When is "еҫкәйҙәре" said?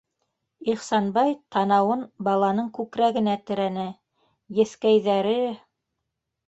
4.63-5.39